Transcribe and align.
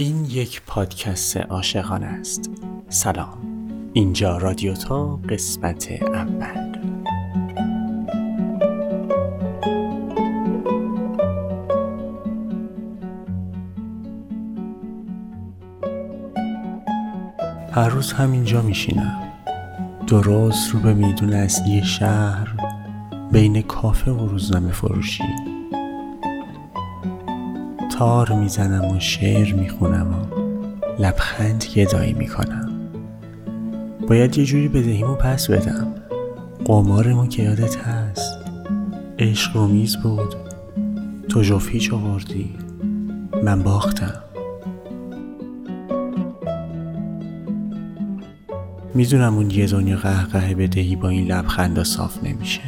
این 0.00 0.24
یک 0.24 0.62
پادکست 0.66 1.36
عاشقانه 1.36 2.06
است. 2.06 2.50
سلام. 2.88 3.38
اینجا 3.92 4.36
رادیو 4.36 4.74
تا 4.74 5.16
قسمت 5.16 5.92
اول. 6.02 6.70
هر 17.72 17.88
روز 17.88 18.12
همینجا 18.12 18.62
میشینم. 18.62 19.20
درست 20.06 20.74
رو 20.74 20.80
به 20.80 20.94
میدون 20.94 21.32
اصلی 21.32 21.84
شهر 21.84 22.56
بین 23.32 23.62
کافه 23.62 24.10
و 24.10 24.26
روزنامه 24.26 24.72
فروشی. 24.72 25.49
تار 28.00 28.32
می‌زنم 28.32 28.84
و 28.84 29.00
شعر 29.00 29.52
می‌خونم 29.52 30.10
و 30.12 30.26
لبخند 31.02 31.64
گدایی 31.74 32.12
می‌کنم. 32.12 32.70
باید 34.08 34.38
یه 34.38 34.44
جوری 34.44 34.68
بدهیمو 34.68 35.14
پس 35.14 35.50
بدم. 35.50 35.86
قمارمو 36.64 37.26
که 37.26 37.42
یادت 37.42 37.76
هست. 37.76 38.38
عشق 39.18 39.56
و 39.56 39.66
میز 39.66 39.96
بود. 39.96 40.34
تو 41.28 41.42
جفت 41.42 41.92
آوردی 41.92 42.54
من 43.44 43.62
باختم. 43.62 44.22
می‌دونم 48.94 49.36
اون 49.36 49.50
یه 49.50 49.66
دنیا 49.66 49.96
قهقه 49.96 50.54
بدهی 50.54 50.96
با 50.96 51.08
این 51.08 51.26
لبخندا 51.26 51.84
صاف 51.84 52.24
نمیشه. 52.24 52.62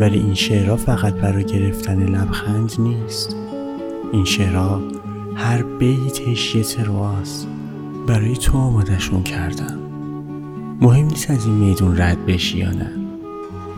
ولی 0.00 0.18
این 0.18 0.34
شعرها 0.34 0.76
فقط 0.76 1.14
برای 1.14 1.44
گرفتن 1.44 2.02
لبخند 2.02 2.72
نیست. 2.78 3.36
این 4.14 4.24
شعرها 4.24 4.80
هر 5.34 5.62
بیتش 5.62 6.54
یه 6.54 6.62
ترواست 6.62 7.48
برای 8.06 8.36
تو 8.36 8.58
آمادشون 8.58 9.22
کردم 9.22 9.78
مهم 10.80 11.06
نیست 11.06 11.30
از 11.30 11.46
این 11.46 11.54
میدون 11.54 12.00
رد 12.00 12.26
بشی 12.26 12.58
یا 12.58 12.70
نه. 12.70 12.90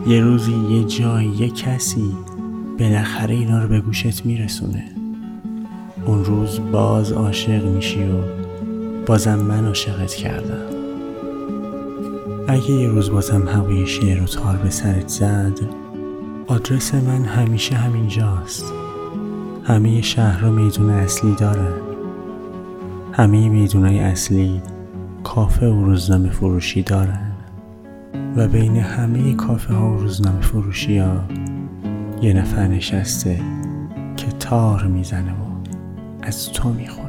یه 0.07 0.21
روزی 0.21 0.51
یه 0.51 0.83
جای 0.83 1.25
یه 1.25 1.49
کسی 1.49 2.15
بالاخره 2.79 3.35
اینا 3.35 3.63
رو 3.63 3.67
به 3.67 3.81
گوشت 3.81 4.25
میرسونه. 4.25 4.83
اون 6.05 6.25
روز 6.25 6.59
باز 6.71 7.11
عاشق 7.11 7.65
میشی 7.65 8.03
و 8.03 8.21
بازم 9.05 9.39
من 9.39 9.65
عاشقت 9.65 10.13
کردم. 10.13 10.65
اگه 12.47 12.71
یه 12.71 12.87
روز 12.87 13.09
بازم 13.09 13.47
هوای 13.47 13.87
شعر 13.87 14.23
و 14.23 14.25
تار 14.25 14.55
به 14.55 14.69
سرت 14.69 15.07
زد 15.07 15.59
آدرس 16.47 16.93
من 16.93 17.25
همیشه 17.25 17.75
همینجاست. 17.75 18.73
همه 19.67 20.01
شهرها 20.01 20.51
میدون 20.51 20.89
اصلی 20.89 21.35
دارن. 21.35 21.73
همه 23.13 23.49
میدونای 23.49 23.99
اصلی 23.99 24.61
کافه 25.23 25.67
و 25.67 25.85
روزنامه 25.85 26.29
فروشی 26.29 26.83
دارن. 26.83 27.31
و 28.35 28.47
بین 28.47 28.77
همه 28.77 29.33
کافه 29.33 29.73
ها 29.73 29.89
و 29.89 29.97
روزنامه 29.97 30.41
فروشی 30.41 30.97
ها 30.97 31.23
یه 32.21 32.33
نفر 32.33 32.67
نشسته 32.67 33.41
که 34.17 34.27
تار 34.39 34.87
می‌زنه 34.87 35.31
و 35.31 35.45
از 36.21 36.51
تو 36.51 36.69
می‌خونه 36.69 37.06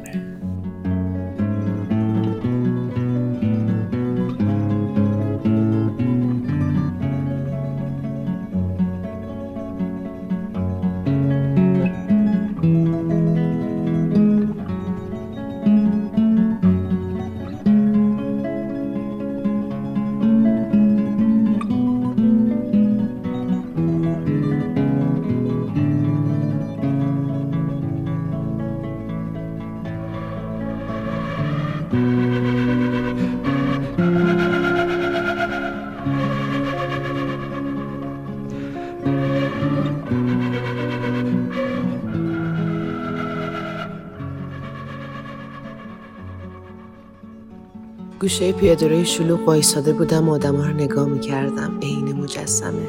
گوشه 48.20 48.52
پیادهروی 48.52 49.04
شلوغ 49.04 49.48
وایساده 49.48 49.92
بودم 49.92 50.28
و 50.28 50.32
آدم 50.32 50.56
ها 50.56 50.66
رو 50.66 50.74
نگاه 50.74 51.08
می‌کردم. 51.08 51.78
عین 51.82 52.12
مجسمه. 52.12 52.88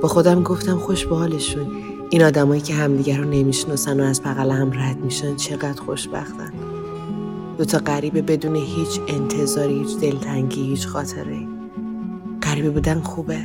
با 0.00 0.08
خودم 0.08 0.42
گفتم 0.42 0.76
خوش 0.76 1.06
به 1.06 1.16
حالشون. 1.16 1.66
این 2.10 2.22
آدمایی 2.22 2.60
که 2.60 2.74
همدیگر 2.74 3.18
رو 3.18 3.24
نمی‌شناسن 3.24 4.00
و 4.00 4.04
از 4.04 4.22
بغل 4.22 4.50
هم 4.50 4.72
رد 4.72 4.96
میشن 5.04 5.36
چقدر 5.36 5.82
خوشبختن. 5.82 6.52
دوتا 7.58 7.78
غریبه 7.78 8.22
بدون 8.22 8.56
هیچ 8.56 9.00
انتظاری 9.08 9.78
هیچ 9.78 9.98
دلتنگی 9.98 10.62
هیچ 10.62 10.86
خاطره. 10.86 11.46
غریبه 12.42 12.70
بودن 12.70 13.00
خوبه. 13.00 13.38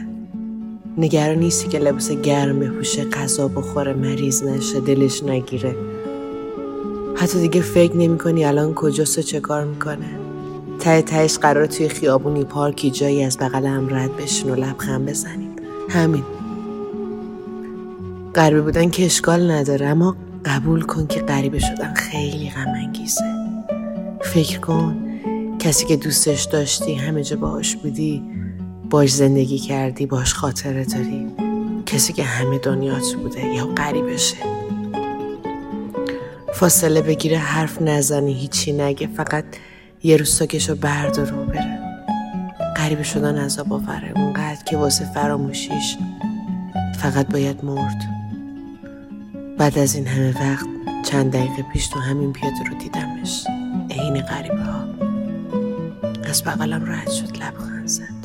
نگران 0.97 1.38
نیستی 1.38 1.68
که 1.68 1.79
لباس 1.79 2.12
گرم 2.12 2.59
بپوشه 2.59 3.06
غذا 3.06 3.47
بخوره 3.47 3.94
مریض 3.94 4.44
نشه 4.44 4.79
دلش 4.79 5.24
نگیره. 5.24 5.75
حتی 7.16 7.39
دیگه 7.39 7.62
فکر 7.62 7.95
نمی 7.95 8.18
کنی 8.18 8.45
الان 8.45 8.74
کجاست 8.74 9.19
چه 9.19 9.39
کار 9.39 9.66
می‌کنه. 9.66 10.26
ته 10.79 11.01
تهش 11.01 11.38
قرار 11.38 11.65
توی 11.65 11.89
خیابونی 11.89 12.43
پارکی 12.43 12.91
جایی 12.91 13.23
از 13.23 13.38
بغل 13.38 13.65
هم 13.65 13.95
رد 13.95 14.17
بشین 14.17 14.49
و 14.49 14.55
لبخند 14.55 15.09
بزنیم. 15.09 15.55
همین. 15.89 16.23
غریبه 18.35 18.61
بودن 18.61 18.89
که 18.89 19.05
اشکال 19.05 19.51
نداره 19.51 19.88
اما 19.88 20.15
قبول 20.45 20.81
کن 20.81 21.07
که 21.07 21.19
غریبه 21.19 21.59
شدن 21.59 21.93
خیلی 21.93 22.49
غم 22.49 22.73
انگیزه 22.75 23.23
فکر 24.21 24.59
کن 24.59 25.07
کسی 25.59 25.85
که 25.85 25.95
دوستش 25.95 26.43
داشتی 26.43 26.94
همه 26.94 27.23
جا 27.23 27.35
باهاش 27.35 27.75
بودی 27.75 28.23
باش 28.89 29.13
زندگی 29.13 29.57
کردی 29.57 30.05
باش 30.05 30.33
خاطره 30.33 30.85
داری. 30.85 31.27
کسی 31.85 32.13
که 32.13 32.23
همه 32.23 32.57
دنیات 32.57 33.13
بوده 33.13 33.45
یا 33.45 33.65
غریبشه. 33.65 34.38
فاصله 36.53 37.01
بگیره 37.01 37.38
حرف 37.38 37.81
نزنی 37.81 38.33
هیچی 38.33 38.73
نگه 38.73 39.07
فقط 39.07 39.45
یه 40.03 40.18
روز 40.18 40.30
ساکشو 40.30 40.75
بردار 40.75 41.34
و 41.34 41.46
بره. 41.46 41.80
غریبه 42.78 43.03
شدن 43.03 43.38
عذاب 43.38 43.74
آوره. 43.74 44.12
اونقدر 44.16 44.63
که 44.63 44.78
واسه 44.78 45.06
فراموشیش 45.13 45.97
فقط 47.00 47.28
باید 47.28 47.66
مرد. 47.66 48.02
بعد 49.57 49.80
از 49.80 49.96
این 49.96 50.07
همه 50.07 50.52
وقت 50.52 50.68
چند 51.06 51.31
دقیقه 51.31 51.63
پیش 51.74 51.88
تو 51.88 52.00
همین 52.00 52.34
پیاده 52.34 52.63
رو 52.69 52.78
دیدمش. 52.78 53.47
عین 53.90 54.22
غریبه 54.22 54.63
ها 54.63 54.88
از 56.24 56.44
بغلم 56.44 56.91
رد 56.91 57.12
شد 57.12 57.38
لبخند 57.38 57.88
زد. 57.88 58.16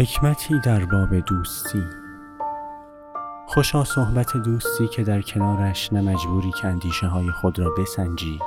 حکمتی 0.00 0.58
در 0.58 0.84
باب 0.84 1.14
دوستی. 1.14 1.84
خوشا 3.46 3.84
صحبت 3.84 4.36
دوستی 4.36 4.88
که 4.88 5.02
در 5.02 5.22
کنارش 5.22 5.92
نه 5.92 6.00
مجبوری 6.00 6.50
که 6.50 6.68
اندیشه 6.68 7.06
های 7.06 7.30
خود 7.30 7.58
را 7.58 7.70
بسنجی 7.78 8.38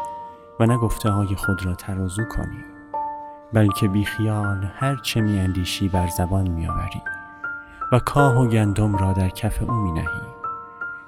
و 0.60 0.66
نه 0.66 0.78
گفته 0.78 1.10
های 1.10 1.36
خود 1.36 1.66
را 1.66 1.76
ترازو 1.76 2.24
کنی 2.24 2.64
بلکه 3.54 3.88
بیخیال 3.88 4.72
هر 4.76 4.96
چه 4.96 5.22
می 5.22 5.40
اندیشی 5.40 5.90
بر 5.90 6.08
زبان 6.08 6.48
می 6.48 6.68
آوری 6.68 7.02
و 7.92 8.00
کاه 8.00 8.38
و 8.38 8.48
گندم 8.48 8.96
را 8.96 9.14
در 9.14 9.30
کف 9.30 9.62
او 9.62 9.74
می 9.74 9.92
نهی 9.92 10.22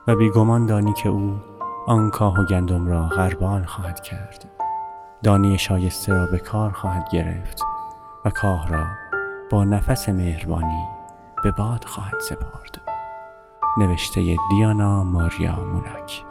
و 0.07 0.15
بیگمان 0.15 0.65
دانی 0.65 0.93
که 0.93 1.09
او 1.09 1.39
آن 1.87 2.11
کاه 2.11 2.39
و 2.39 2.45
گندم 2.45 2.87
را 2.87 3.07
غربال 3.07 3.63
خواهد 3.63 3.99
کرد. 3.99 4.45
دانی 5.23 5.57
شایسته 5.57 6.13
را 6.13 6.25
به 6.25 6.37
کار 6.37 6.71
خواهد 6.71 7.09
گرفت 7.11 7.61
و 8.25 8.29
کاه 8.29 8.67
را 8.67 8.85
با 9.49 9.63
نفس 9.63 10.09
مهربانی 10.09 10.87
به 11.43 11.51
باد 11.51 11.83
خواهد 11.83 12.19
سپرد. 12.19 12.81
نوشته 13.77 14.37
دیانا 14.49 15.03
ماریا 15.03 15.55
مونک 15.55 16.23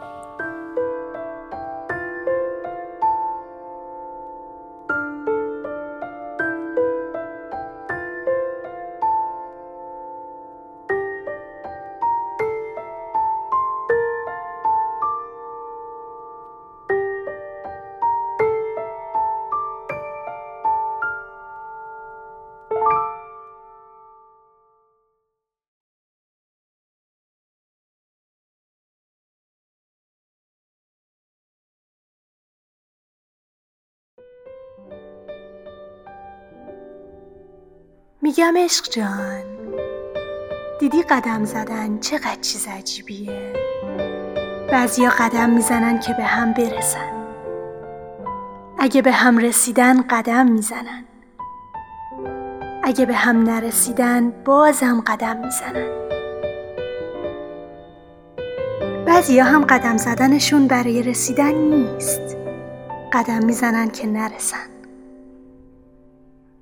میگم 38.25 38.53
عشق 38.57 38.89
جان 38.89 39.43
دیدی 40.79 41.03
قدم 41.03 41.45
زدن 41.45 41.99
چقدر 41.99 42.41
چیز 42.41 42.67
عجیبیه؟ 42.67 43.53
بعضیا 44.71 45.09
قدم 45.19 45.49
می‌زنن 45.49 45.99
که 45.99 46.13
به 46.13 46.23
هم 46.23 46.53
برسن. 46.53 47.13
اگه 48.79 49.01
به 49.01 49.11
هم 49.11 49.37
رسیدن 49.37 50.01
قدم 50.01 50.51
می‌زنن. 50.51 51.05
اگه 52.83 53.05
به 53.05 53.13
هم 53.13 53.43
نرسیدن 53.43 54.29
بازم 54.45 55.03
قدم 55.07 55.37
می‌زنن. 55.37 55.89
بعضیا 59.05 59.43
هم 59.43 59.65
قدم 59.65 59.97
زدنشون 59.97 60.67
برای 60.67 61.03
رسیدن 61.03 61.53
نیست. 61.53 62.37
قدم 63.13 63.45
می‌زنن 63.45 63.89
که 63.89 64.07
نرسن. 64.07 64.74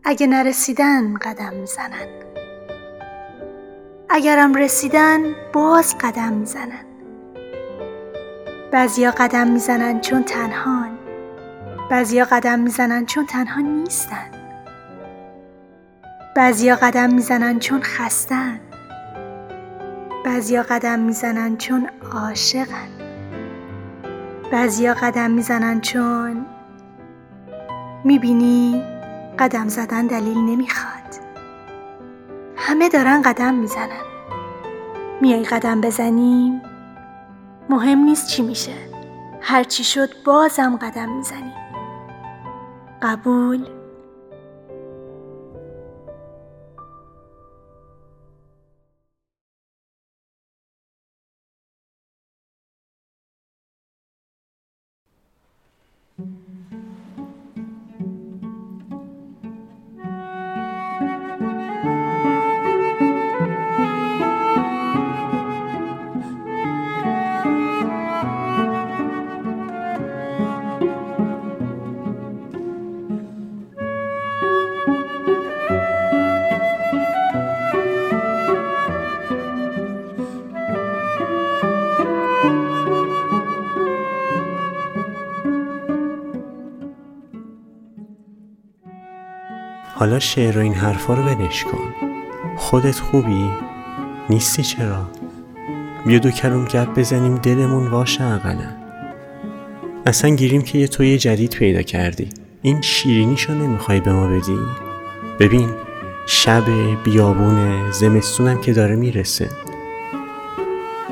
اگه 0.05 0.27
نرسیدن 0.27 1.17
قدم 1.17 1.53
می‌زنن. 1.53 2.07
اگرم 4.09 4.53
رسیدن 4.53 5.19
باز 5.53 5.95
قدم 5.97 6.33
می‌زنن. 6.33 6.85
بعضیا 8.71 9.11
قدم 9.11 9.47
می‌زنن 9.47 10.01
چون 10.01 10.23
تنهان. 10.23 10.97
بعضیا 11.91 12.25
قدم 12.25 12.59
می‌زنن 12.59 13.05
چون 13.05 13.25
تنها 13.25 13.61
نیستن. 13.61 14.31
بعضیا 16.35 16.75
قدم 16.75 17.13
می‌زنن 17.13 17.59
چون 17.59 17.81
خستن. 17.81 18.59
بعضیا 20.25 20.63
قدم 20.63 20.99
می‌زنن 20.99 21.57
چون 21.57 21.89
عاشقن. 22.13 22.89
بعضیا 24.51 24.93
قدم 24.93 25.31
می‌زنن 25.31 25.81
چون 25.81 26.45
می‌بینی 28.03 28.92
قدم 29.39 29.67
زدن 29.67 30.07
دلیل 30.07 30.37
نمی‌خواد. 30.37 30.93
همه 32.55 32.89
دارن 32.89 33.21
قدم 33.21 33.53
می‌زنن. 33.53 34.03
میای 35.21 35.43
قدم 35.43 35.81
بزنیم 35.81 36.61
مهم 37.69 37.99
نیست 37.99 38.27
چی 38.27 38.41
میشه. 38.41 38.73
هرچی 39.41 39.83
شد 39.83 40.09
بازم 40.25 40.77
قدم 40.77 41.09
می‌زنیم. 41.09 41.53
قبول؟ 43.01 43.67
حالا 89.95 90.19
شعر 90.19 90.57
و 90.57 90.61
این 90.61 90.73
حرفا 90.73 91.13
رو 91.13 91.23
ولش 91.23 91.63
کن. 91.63 92.09
خودت 92.57 92.99
خوبی؟ 92.99 93.49
نیستی 94.29 94.63
چرا؟ 94.63 95.09
بیا 96.05 96.19
دو 96.19 96.31
کلم 96.31 96.65
گپ 96.65 96.99
بزنیم 96.99 97.35
دلمون 97.35 97.87
واشه 97.87 98.23
اقلا 98.23 98.75
اصلا 100.05 100.35
گیریم 100.35 100.61
که 100.61 100.77
یه 100.77 100.87
توی 100.87 101.17
جدید 101.17 101.55
پیدا 101.55 101.81
کردی. 101.81 102.29
این 102.61 102.81
شیرینیشو 102.81 103.53
نمی‌خوای 103.53 103.99
به 103.99 104.13
ما 104.13 104.27
بدی؟ 104.27 104.59
ببین 105.39 105.69
شب 106.27 106.63
بیابونه 107.03 107.91
زمستونم 107.91 108.61
که 108.61 108.73
داره 108.73 108.95
می‌رسه. 108.95 109.49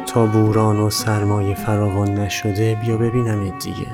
تا 0.05 0.25
بوران 0.25 0.79
و 0.79 0.89
سرمایه 0.89 1.55
فراوان 1.55 2.19
نشده 2.19 2.75
بیا 2.85 2.97
ببینم 2.97 3.59
دیگه. 3.59 3.87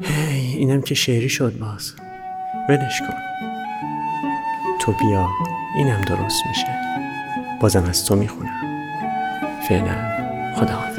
هی 0.00 0.56
اینم 0.56 0.82
که 0.82 0.94
شعری 0.94 1.28
شد 1.28 1.58
باز. 1.58 1.92
ولش 2.68 3.00
کن. 3.00 3.14
تو 4.80 4.92
بیا 4.92 5.28
اینم 5.74 6.00
درست 6.00 6.46
میشه. 6.48 6.66
بازم 7.60 7.84
از 7.84 8.04
تو 8.04 8.16
می‌خونم. 8.16 8.60
فعلا 9.68 9.94
خدا 10.56 10.89